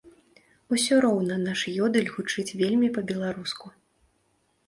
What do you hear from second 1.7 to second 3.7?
ёдэль гучыць вельмі па-беларуску.